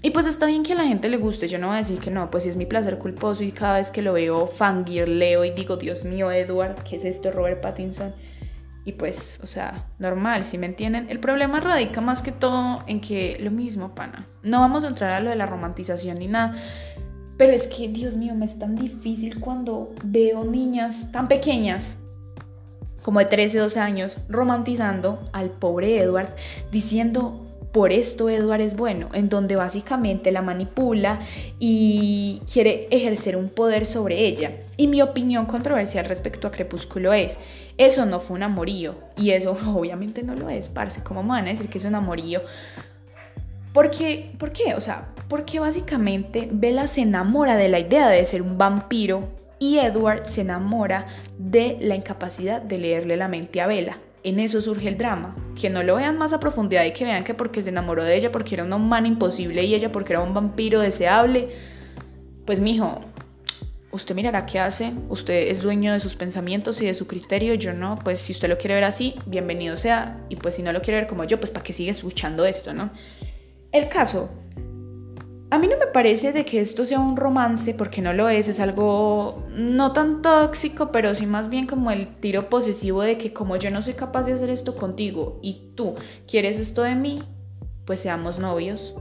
Y 0.00 0.10
pues 0.10 0.26
está 0.26 0.46
bien 0.46 0.62
que 0.62 0.72
a 0.72 0.76
la 0.76 0.84
gente 0.84 1.08
le 1.08 1.16
guste, 1.16 1.48
yo 1.48 1.58
no 1.58 1.66
voy 1.66 1.74
a 1.76 1.78
decir 1.78 1.98
que 1.98 2.10
no, 2.10 2.30
pues 2.30 2.44
si 2.44 2.50
es 2.50 2.56
mi 2.56 2.66
placer 2.66 2.98
culposo 2.98 3.42
y 3.42 3.52
cada 3.52 3.78
vez 3.78 3.90
que 3.90 4.00
lo 4.00 4.12
veo 4.12 4.50
leo 5.06 5.44
y 5.44 5.50
digo, 5.50 5.76
Dios 5.76 6.04
mío, 6.04 6.30
Edward, 6.30 6.82
¿qué 6.84 6.96
es 6.96 7.04
esto, 7.04 7.30
Robert 7.30 7.60
Pattinson? 7.60 8.14
Y 8.88 8.92
pues, 8.92 9.38
o 9.42 9.46
sea, 9.46 9.84
normal, 9.98 10.46
si 10.46 10.56
me 10.56 10.64
entienden. 10.64 11.10
El 11.10 11.20
problema 11.20 11.60
radica 11.60 12.00
más 12.00 12.22
que 12.22 12.32
todo 12.32 12.78
en 12.86 13.02
que 13.02 13.36
lo 13.38 13.50
mismo, 13.50 13.94
pana. 13.94 14.26
No 14.42 14.60
vamos 14.60 14.82
a 14.82 14.88
entrar 14.88 15.12
a 15.12 15.20
lo 15.20 15.28
de 15.28 15.36
la 15.36 15.44
romantización 15.44 16.18
ni 16.18 16.26
nada. 16.26 16.56
Pero 17.36 17.52
es 17.52 17.66
que, 17.66 17.88
Dios 17.88 18.16
mío, 18.16 18.34
me 18.34 18.46
es 18.46 18.58
tan 18.58 18.76
difícil 18.76 19.40
cuando 19.40 19.92
veo 20.04 20.42
niñas 20.42 21.12
tan 21.12 21.28
pequeñas 21.28 21.96
como 23.02 23.18
de 23.18 23.26
13, 23.26 23.58
12 23.58 23.78
años, 23.78 24.16
romantizando 24.30 25.20
al 25.34 25.50
pobre 25.50 26.00
Edward, 26.00 26.34
diciendo, 26.72 27.46
por 27.74 27.92
esto 27.92 28.30
Edward 28.30 28.62
es 28.62 28.74
bueno, 28.74 29.10
en 29.12 29.28
donde 29.28 29.54
básicamente 29.54 30.32
la 30.32 30.40
manipula 30.40 31.20
y 31.58 32.40
quiere 32.50 32.88
ejercer 32.90 33.36
un 33.36 33.50
poder 33.50 33.84
sobre 33.84 34.26
ella. 34.26 34.52
Y 34.78 34.86
mi 34.86 35.02
opinión 35.02 35.44
controversial 35.44 36.04
respecto 36.04 36.46
a 36.46 36.52
Crepúsculo 36.52 37.12
es, 37.12 37.36
eso 37.78 38.06
no 38.06 38.20
fue 38.20 38.36
un 38.36 38.44
amorío, 38.44 38.94
y 39.16 39.30
eso 39.30 39.58
obviamente 39.66 40.22
no 40.22 40.34
lo 40.34 40.48
es, 40.48 40.68
parce, 40.68 41.02
¿cómo 41.02 41.22
me 41.22 41.30
van 41.30 41.46
a 41.46 41.50
decir 41.50 41.68
que 41.68 41.78
es 41.78 41.84
un 41.84 41.96
amorío? 41.96 42.42
Porque, 43.74 44.30
¿Por 44.38 44.52
qué? 44.52 44.74
O 44.74 44.80
sea, 44.80 45.08
porque 45.28 45.58
básicamente 45.58 46.48
Bella 46.50 46.86
se 46.86 47.02
enamora 47.02 47.56
de 47.56 47.68
la 47.68 47.80
idea 47.80 48.08
de 48.08 48.24
ser 48.24 48.40
un 48.40 48.56
vampiro 48.56 49.28
y 49.58 49.78
Edward 49.78 50.26
se 50.26 50.42
enamora 50.42 51.06
de 51.38 51.76
la 51.80 51.96
incapacidad 51.96 52.62
de 52.62 52.78
leerle 52.78 53.16
la 53.16 53.28
mente 53.28 53.60
a 53.60 53.66
Bella. 53.66 53.98
En 54.22 54.38
eso 54.38 54.60
surge 54.60 54.88
el 54.88 54.98
drama. 54.98 55.36
Que 55.60 55.70
no 55.70 55.82
lo 55.82 55.96
vean 55.96 56.18
más 56.18 56.32
a 56.32 56.40
profundidad 56.40 56.84
y 56.84 56.92
que 56.92 57.04
vean 57.04 57.24
que 57.24 57.34
porque 57.34 57.62
se 57.62 57.70
enamoró 57.70 58.04
de 58.04 58.16
ella, 58.16 58.30
porque 58.30 58.54
era 58.54 58.64
una 58.64 58.76
humana 58.76 59.08
imposible 59.08 59.64
y 59.64 59.74
ella 59.74 59.90
porque 59.90 60.12
era 60.12 60.22
un 60.22 60.34
vampiro 60.34 60.80
deseable. 60.80 61.48
Pues 62.46 62.60
mijo, 62.60 63.00
usted 63.90 64.14
mirará 64.14 64.46
qué 64.46 64.58
hace, 64.58 64.92
usted 65.08 65.48
es 65.48 65.62
dueño 65.62 65.92
de 65.92 66.00
sus 66.00 66.16
pensamientos 66.16 66.80
y 66.82 66.86
de 66.86 66.94
su 66.94 67.06
criterio, 67.06 67.54
yo 67.54 67.72
no, 67.72 67.98
pues 68.02 68.20
si 68.20 68.32
usted 68.32 68.48
lo 68.48 68.58
quiere 68.58 68.74
ver 68.74 68.84
así, 68.84 69.14
bienvenido 69.26 69.76
sea, 69.76 70.20
y 70.28 70.36
pues 70.36 70.54
si 70.54 70.62
no 70.62 70.72
lo 70.72 70.82
quiere 70.82 71.00
ver 71.00 71.08
como 71.08 71.24
yo, 71.24 71.38
pues 71.38 71.50
para 71.50 71.64
que 71.64 71.72
siga 71.72 71.90
escuchando 71.90 72.44
esto, 72.44 72.74
¿no? 72.74 72.90
El 73.72 73.88
caso, 73.88 74.28
a 75.50 75.58
mí 75.58 75.66
no 75.66 75.78
me 75.78 75.86
parece 75.86 76.32
de 76.32 76.44
que 76.44 76.60
esto 76.60 76.84
sea 76.84 77.00
un 77.00 77.16
romance, 77.16 77.72
porque 77.72 78.02
no 78.02 78.12
lo 78.12 78.28
es, 78.28 78.48
es 78.48 78.60
algo 78.60 79.46
no 79.50 79.92
tan 79.92 80.20
tóxico, 80.20 80.92
pero 80.92 81.14
sí 81.14 81.24
más 81.24 81.48
bien 81.48 81.66
como 81.66 81.90
el 81.90 82.08
tiro 82.16 82.50
posesivo 82.50 83.00
de 83.00 83.16
que 83.16 83.32
como 83.32 83.56
yo 83.56 83.70
no 83.70 83.82
soy 83.82 83.94
capaz 83.94 84.24
de 84.24 84.34
hacer 84.34 84.50
esto 84.50 84.76
contigo 84.76 85.38
y 85.42 85.72
tú 85.74 85.94
quieres 86.26 86.58
esto 86.58 86.82
de 86.82 86.94
mí, 86.94 87.22
pues 87.86 88.00
seamos 88.00 88.38
novios. 88.38 88.94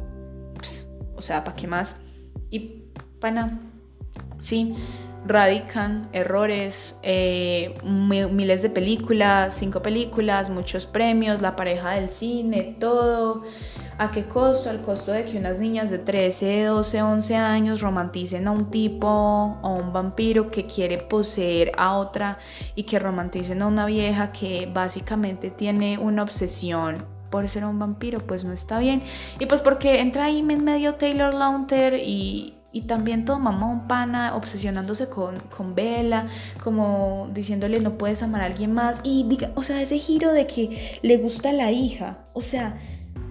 o 1.15 1.21
sea, 1.21 1.43
¿para 1.43 1.57
qué 1.57 1.67
más? 1.67 1.97
Y 2.49 2.83
pana, 3.19 3.59
sí, 4.39 4.75
radican 5.27 6.09
errores, 6.13 6.97
eh, 7.03 7.77
miles 7.83 8.61
de 8.61 8.69
películas, 8.69 9.55
cinco 9.55 9.81
películas, 9.81 10.49
muchos 10.49 10.85
premios, 10.85 11.41
la 11.41 11.55
pareja 11.55 11.91
del 11.91 12.09
cine, 12.09 12.75
todo. 12.79 13.43
¿A 13.99 14.11
qué 14.11 14.25
costo? 14.25 14.69
Al 14.69 14.81
costo 14.83 15.11
de 15.11 15.25
que 15.25 15.39
unas 15.39 15.57
niñas 15.57 15.89
de 15.89 15.97
13, 15.97 16.65
12, 16.65 17.01
11 17.01 17.35
años 17.35 17.81
romanticen 17.81 18.47
a 18.47 18.51
un 18.51 18.69
tipo 18.69 19.07
o 19.07 19.73
un 19.73 19.91
vampiro 19.91 20.51
que 20.51 20.67
quiere 20.67 20.99
poseer 20.99 21.71
a 21.77 21.97
otra 21.97 22.37
y 22.75 22.83
que 22.83 22.99
romanticen 22.99 23.63
a 23.63 23.67
una 23.67 23.87
vieja 23.87 24.31
que 24.31 24.69
básicamente 24.71 25.49
tiene 25.49 25.97
una 25.97 26.21
obsesión 26.21 27.05
por 27.31 27.49
ser 27.49 27.65
un 27.65 27.79
vampiro, 27.79 28.19
pues 28.19 28.45
no 28.45 28.53
está 28.53 28.77
bien. 28.77 29.01
Y 29.39 29.47
pues 29.47 29.61
porque 29.61 29.99
entra 29.99 30.25
ahí 30.25 30.39
en 30.39 30.63
medio 30.63 30.95
Taylor 30.95 31.33
Lautner 31.33 31.95
y, 31.95 32.56
y 32.71 32.81
también 32.81 33.25
todo 33.25 33.39
mamón, 33.39 33.87
pana, 33.87 34.35
obsesionándose 34.35 35.09
con, 35.09 35.39
con 35.55 35.73
Bella, 35.73 36.27
como 36.63 37.29
diciéndole 37.33 37.79
no 37.79 37.97
puedes 37.97 38.21
amar 38.21 38.41
a 38.41 38.45
alguien 38.45 38.73
más. 38.73 38.99
Y 39.03 39.25
diga, 39.27 39.51
o 39.55 39.63
sea, 39.63 39.81
ese 39.81 39.97
giro 39.97 40.33
de 40.33 40.47
que 40.47 40.99
le 41.01 41.17
gusta 41.17 41.53
la 41.53 41.71
hija. 41.71 42.19
O 42.33 42.41
sea, 42.41 42.77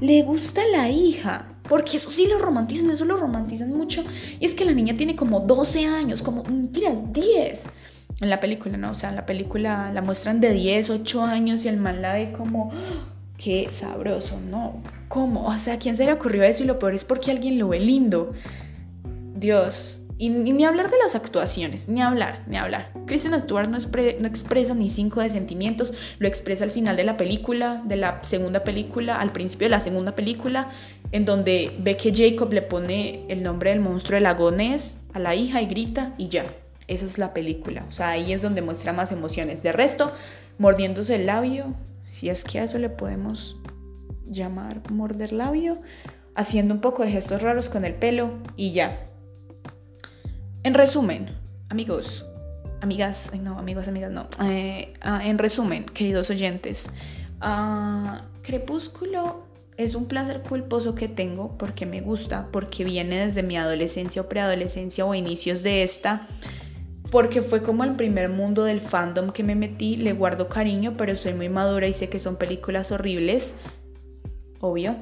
le 0.00 0.22
gusta 0.22 0.62
la 0.72 0.88
hija. 0.88 1.46
Porque 1.68 1.96
eso 1.96 2.10
sí 2.10 2.26
lo 2.26 2.38
romantizan, 2.38 2.90
eso 2.90 3.04
lo 3.04 3.16
romantizan 3.16 3.72
mucho. 3.72 4.04
Y 4.40 4.46
es 4.46 4.54
que 4.54 4.64
la 4.64 4.72
niña 4.72 4.96
tiene 4.96 5.16
como 5.16 5.40
12 5.40 5.86
años, 5.86 6.22
como, 6.22 6.42
mentiras, 6.44 6.94
10. 7.12 7.66
En 8.20 8.30
la 8.30 8.40
película, 8.40 8.76
¿no? 8.76 8.92
O 8.92 8.94
sea, 8.94 9.10
en 9.10 9.16
la 9.16 9.26
película 9.26 9.92
la 9.92 10.00
muestran 10.00 10.40
de 10.40 10.52
10, 10.52 10.90
8 10.90 11.22
años 11.24 11.64
y 11.64 11.68
el 11.68 11.76
man 11.76 12.00
la 12.02 12.14
ve 12.14 12.32
como, 12.32 12.70
¡Ah! 12.72 13.16
qué 13.36 13.68
sabroso, 13.72 14.40
¿no? 14.40 14.80
¿Cómo? 15.08 15.46
O 15.46 15.58
sea, 15.58 15.74
¿a 15.74 15.78
quién 15.78 15.96
se 15.96 16.04
le 16.04 16.12
ocurrió 16.12 16.42
eso? 16.44 16.62
Y 16.62 16.66
lo 16.66 16.78
peor 16.78 16.94
es 16.94 17.04
porque 17.04 17.30
alguien 17.30 17.58
lo 17.58 17.68
ve 17.68 17.80
lindo. 17.80 18.32
Dios, 19.36 20.00
y, 20.18 20.30
ni 20.30 20.64
hablar 20.64 20.90
de 20.90 20.96
las 21.02 21.14
actuaciones, 21.14 21.88
ni 21.88 22.00
hablar, 22.00 22.42
ni 22.46 22.56
hablar. 22.56 22.90
Kristen 23.04 23.38
Stewart 23.38 23.68
no, 23.68 23.76
expresa 23.76 24.74
ni 24.74 24.88
cinco 24.88 25.20
de 25.20 25.28
sentimientos, 25.28 25.92
lo 26.18 26.26
expresa 26.26 26.64
al 26.64 26.70
final 26.70 26.96
de 26.96 27.04
la 27.04 27.18
película, 27.18 27.82
de 27.84 27.96
la 27.96 28.24
segunda 28.24 28.64
película, 28.64 29.20
al 29.20 29.32
principio 29.32 29.66
de 29.66 29.72
la 29.72 29.80
segunda 29.80 30.12
película, 30.12 30.70
en 31.12 31.26
donde 31.26 31.74
ve 31.78 31.98
que 31.98 32.14
Jacob 32.14 32.50
le 32.52 32.62
pone 32.62 33.26
el 33.28 33.42
nombre 33.42 33.70
del 33.70 33.80
monstruo 33.80 34.16
del 34.16 34.24
lago 34.24 34.50
Ness 34.50 34.96
a 35.12 35.18
la 35.18 35.34
hija 35.34 35.60
y 35.60 35.66
grita 35.66 36.14
y 36.16 36.28
ya. 36.28 36.44
Esa 36.88 37.04
es 37.04 37.18
la 37.18 37.34
película. 37.34 37.84
O 37.88 37.92
sea, 37.92 38.10
ahí 38.10 38.32
es 38.32 38.40
donde 38.40 38.62
muestra 38.62 38.92
más 38.92 39.12
emociones. 39.12 39.62
De 39.62 39.72
resto, 39.72 40.12
mordiéndose 40.56 41.16
el 41.16 41.26
labio, 41.26 41.74
si 42.04 42.30
es 42.30 42.42
que 42.42 42.60
a 42.60 42.64
eso 42.64 42.78
le 42.78 42.88
podemos 42.88 43.56
llamar 44.28 44.80
morder 44.90 45.32
labio, 45.32 45.78
haciendo 46.34 46.72
un 46.72 46.80
poco 46.80 47.02
de 47.02 47.10
gestos 47.10 47.42
raros 47.42 47.68
con 47.68 47.84
el 47.84 47.94
pelo 47.94 48.30
y 48.56 48.72
ya 48.72 49.05
en 50.66 50.74
resumen, 50.74 51.28
amigos, 51.68 52.26
amigas, 52.80 53.30
no, 53.40 53.56
amigos, 53.56 53.86
amigas, 53.86 54.10
no. 54.10 54.26
Eh, 54.42 54.94
ah, 55.00 55.24
en 55.24 55.38
resumen, 55.38 55.86
queridos 55.86 56.28
oyentes, 56.28 56.90
ah, 57.40 58.22
Crepúsculo 58.42 59.44
es 59.76 59.94
un 59.94 60.06
placer 60.06 60.42
culposo 60.42 60.96
que 60.96 61.06
tengo 61.06 61.56
porque 61.56 61.86
me 61.86 62.00
gusta, 62.00 62.48
porque 62.50 62.82
viene 62.82 63.26
desde 63.26 63.44
mi 63.44 63.56
adolescencia 63.56 64.22
o 64.22 64.28
preadolescencia 64.28 65.06
o 65.06 65.14
inicios 65.14 65.62
de 65.62 65.84
esta, 65.84 66.26
porque 67.12 67.42
fue 67.42 67.62
como 67.62 67.84
el 67.84 67.94
primer 67.94 68.28
mundo 68.28 68.64
del 68.64 68.80
fandom 68.80 69.30
que 69.30 69.44
me 69.44 69.54
metí, 69.54 69.96
le 69.96 70.14
guardo 70.14 70.48
cariño, 70.48 70.94
pero 70.96 71.14
soy 71.14 71.34
muy 71.34 71.48
madura 71.48 71.86
y 71.86 71.92
sé 71.92 72.08
que 72.08 72.18
son 72.18 72.34
películas 72.34 72.90
horribles, 72.90 73.54
obvio. 74.58 74.96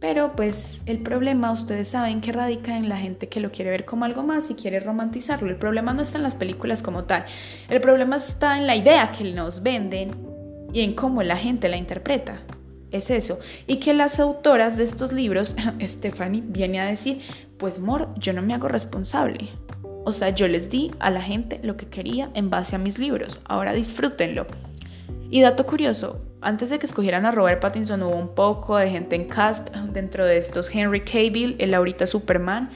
Pero 0.00 0.32
pues 0.34 0.80
el 0.86 1.00
problema, 1.00 1.52
ustedes 1.52 1.88
saben 1.88 2.22
que 2.22 2.32
radica 2.32 2.76
en 2.76 2.88
la 2.88 2.96
gente 2.96 3.28
que 3.28 3.38
lo 3.38 3.52
quiere 3.52 3.70
ver 3.70 3.84
como 3.84 4.06
algo 4.06 4.22
más 4.22 4.50
y 4.50 4.54
quiere 4.54 4.80
romantizarlo. 4.80 5.50
El 5.50 5.56
problema 5.56 5.92
no 5.92 6.00
está 6.00 6.16
en 6.16 6.24
las 6.24 6.34
películas 6.34 6.82
como 6.82 7.04
tal. 7.04 7.26
El 7.68 7.82
problema 7.82 8.16
está 8.16 8.56
en 8.56 8.66
la 8.66 8.76
idea 8.76 9.12
que 9.12 9.30
nos 9.32 9.62
venden 9.62 10.10
y 10.72 10.80
en 10.80 10.94
cómo 10.94 11.22
la 11.22 11.36
gente 11.36 11.68
la 11.68 11.76
interpreta. 11.76 12.40
Es 12.90 13.10
eso. 13.10 13.38
Y 13.66 13.76
que 13.76 13.92
las 13.92 14.18
autoras 14.18 14.78
de 14.78 14.84
estos 14.84 15.12
libros, 15.12 15.54
Stephanie, 15.82 16.42
viene 16.46 16.80
a 16.80 16.86
decir, 16.86 17.20
pues 17.58 17.78
Mor, 17.78 18.08
yo 18.18 18.32
no 18.32 18.40
me 18.40 18.54
hago 18.54 18.68
responsable. 18.68 19.50
O 20.04 20.14
sea, 20.14 20.30
yo 20.30 20.48
les 20.48 20.70
di 20.70 20.90
a 20.98 21.10
la 21.10 21.20
gente 21.20 21.60
lo 21.62 21.76
que 21.76 21.86
quería 21.86 22.30
en 22.32 22.48
base 22.48 22.74
a 22.74 22.78
mis 22.78 22.98
libros. 22.98 23.38
Ahora 23.44 23.74
disfrútenlo. 23.74 24.46
Y 25.30 25.42
dato 25.42 25.66
curioso, 25.66 26.20
antes 26.42 26.70
de 26.70 26.78
que 26.78 26.86
escogieran 26.86 27.26
a 27.26 27.30
Robert 27.30 27.60
Pattinson 27.60 28.02
hubo 28.02 28.16
un 28.16 28.34
poco 28.34 28.76
de 28.76 28.90
gente 28.90 29.16
en 29.16 29.26
cast 29.26 29.70
dentro 29.92 30.24
de 30.24 30.38
estos 30.38 30.74
Henry 30.74 31.02
Cavill, 31.02 31.56
el 31.58 31.74
ahorita 31.74 32.06
Superman. 32.06 32.70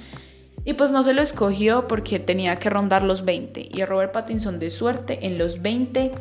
Y 0.64 0.75
pues 0.75 0.90
no 0.90 1.02
se 1.02 1.12
lo 1.12 1.23
escogió 1.23 1.88
porque 1.88 2.18
tenía 2.18 2.56
que 2.56 2.71
rondar 2.71 3.02
los 3.02 3.25
20. 3.25 3.68
Y 3.71 3.85
Robert 3.85 4.12
Pattinson 4.12 4.59
de 4.59 4.71
suerte 4.71 5.26
en 5.26 5.37
los 5.37 5.61
20 5.61 6.12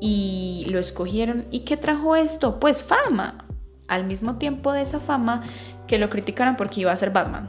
y 0.00 0.66
lo 0.68 0.78
escogieron. 0.78 1.46
¿Y 1.50 1.60
qué 1.60 1.76
trajo 1.76 2.16
esto? 2.16 2.60
Pues 2.60 2.82
fama. 2.82 3.46
Al 3.88 4.04
mismo 4.04 4.36
tiempo 4.36 4.72
de 4.72 4.82
esa 4.82 5.00
fama 5.00 5.44
que 5.86 5.98
lo 5.98 6.10
criticaron 6.10 6.56
porque 6.56 6.82
iba 6.82 6.92
a 6.92 6.96
ser 6.96 7.10
Batman. 7.10 7.48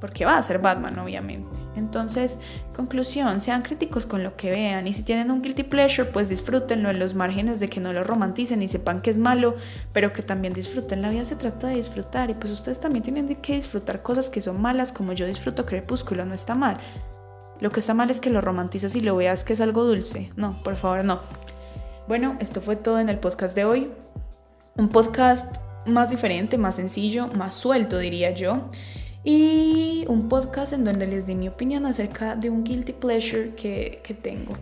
Porque 0.00 0.24
va 0.24 0.36
a 0.36 0.42
ser 0.42 0.58
Batman, 0.58 0.98
obviamente. 0.98 1.61
Entonces, 1.82 2.38
conclusión, 2.76 3.40
sean 3.40 3.62
críticos 3.62 4.06
con 4.06 4.22
lo 4.22 4.36
que 4.36 4.50
vean 4.50 4.86
y 4.86 4.92
si 4.92 5.02
tienen 5.02 5.32
un 5.32 5.42
guilty 5.42 5.64
pleasure, 5.64 6.08
pues 6.08 6.28
disfrútenlo 6.28 6.90
en 6.90 7.00
los 7.00 7.14
márgenes 7.14 7.58
de 7.58 7.68
que 7.68 7.80
no 7.80 7.92
lo 7.92 8.04
romanticen 8.04 8.62
y 8.62 8.68
sepan 8.68 9.02
que 9.02 9.10
es 9.10 9.18
malo, 9.18 9.56
pero 9.92 10.12
que 10.12 10.22
también 10.22 10.54
disfruten. 10.54 11.02
La 11.02 11.10
vida 11.10 11.24
se 11.24 11.34
trata 11.34 11.66
de 11.66 11.74
disfrutar 11.74 12.30
y 12.30 12.34
pues 12.34 12.52
ustedes 12.52 12.78
también 12.78 13.02
tienen 13.02 13.26
que 13.34 13.54
disfrutar 13.54 14.00
cosas 14.02 14.30
que 14.30 14.40
son 14.40 14.62
malas, 14.62 14.92
como 14.92 15.12
yo 15.12 15.26
disfruto 15.26 15.66
Crepúsculo, 15.66 16.24
no 16.24 16.34
está 16.34 16.54
mal. 16.54 16.78
Lo 17.60 17.70
que 17.70 17.80
está 17.80 17.94
mal 17.94 18.10
es 18.10 18.20
que 18.20 18.30
lo 18.30 18.40
romantices 18.40 18.94
y 18.94 19.00
lo 19.00 19.16
veas 19.16 19.42
que 19.42 19.54
es 19.54 19.60
algo 19.60 19.82
dulce. 19.82 20.30
No, 20.36 20.62
por 20.62 20.76
favor, 20.76 21.04
no. 21.04 21.20
Bueno, 22.06 22.36
esto 22.38 22.60
fue 22.60 22.76
todo 22.76 23.00
en 23.00 23.08
el 23.08 23.18
podcast 23.18 23.56
de 23.56 23.64
hoy. 23.64 23.90
Un 24.76 24.88
podcast 24.88 25.56
más 25.84 26.10
diferente, 26.10 26.58
más 26.58 26.76
sencillo, 26.76 27.26
más 27.26 27.54
suelto, 27.54 27.98
diría 27.98 28.30
yo 28.30 28.70
y 29.24 30.04
un 30.08 30.28
podcast 30.28 30.72
en 30.72 30.84
donde 30.84 31.06
les 31.06 31.26
di 31.26 31.34
mi 31.34 31.48
opinión 31.48 31.86
acerca 31.86 32.34
de 32.34 32.50
un 32.50 32.64
guilty 32.64 32.92
pleasure 32.92 33.54
que, 33.54 34.00
que 34.02 34.14
tengo. 34.14 34.54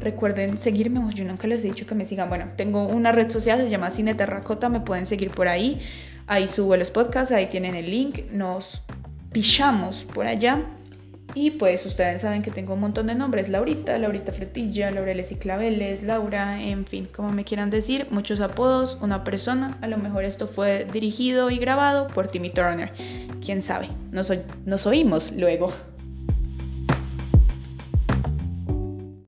Recuerden 0.00 0.56
seguirme, 0.56 1.00
yo 1.14 1.24
nunca 1.24 1.46
les 1.46 1.62
he 1.62 1.68
dicho 1.68 1.86
que 1.86 1.94
me 1.94 2.06
sigan. 2.06 2.28
Bueno, 2.30 2.46
tengo 2.56 2.86
una 2.86 3.12
red 3.12 3.30
social, 3.30 3.60
se 3.60 3.68
llama 3.68 3.90
Cine 3.90 4.14
Terracota, 4.14 4.68
me 4.70 4.80
pueden 4.80 5.06
seguir 5.06 5.30
por 5.30 5.48
ahí. 5.48 5.80
Ahí 6.26 6.48
subo 6.48 6.76
los 6.76 6.90
podcasts, 6.90 7.32
ahí 7.32 7.46
tienen 7.46 7.74
el 7.74 7.90
link. 7.90 8.30
Nos 8.32 8.82
pichamos 9.32 10.04
por 10.14 10.26
allá. 10.26 10.62
Y 11.34 11.52
pues 11.52 11.86
ustedes 11.86 12.22
saben 12.22 12.42
que 12.42 12.50
tengo 12.50 12.74
un 12.74 12.80
montón 12.80 13.06
de 13.06 13.14
nombres, 13.14 13.48
Laurita, 13.48 13.96
Laurita 13.98 14.32
Frutilla, 14.32 14.90
Laureles 14.90 15.30
y 15.30 15.36
Claveles, 15.36 16.02
Laura, 16.02 16.60
en 16.62 16.86
fin, 16.86 17.08
como 17.14 17.30
me 17.30 17.44
quieran 17.44 17.70
decir, 17.70 18.08
muchos 18.10 18.40
apodos, 18.40 18.98
una 19.00 19.22
persona, 19.22 19.78
a 19.80 19.86
lo 19.86 19.98
mejor 19.98 20.24
esto 20.24 20.48
fue 20.48 20.86
dirigido 20.92 21.50
y 21.50 21.58
grabado 21.58 22.08
por 22.08 22.28
Timmy 22.28 22.50
Turner, 22.50 22.92
quién 23.44 23.62
sabe, 23.62 23.88
nos, 24.10 24.32
nos 24.64 24.86
oímos 24.86 25.32
luego. 25.32 25.72